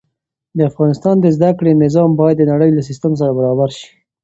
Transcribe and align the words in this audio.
د 0.57 0.59
افغانستان 0.69 1.15
د 1.19 1.25
زده 1.35 1.49
کړې 1.59 1.79
نظام 1.83 2.09
باید 2.19 2.37
د 2.39 2.43
نړۍ 2.51 2.69
له 2.73 2.81
سيستم 2.89 3.11
سره 3.19 3.31
برابر 3.39 3.69
شي. 3.77 3.89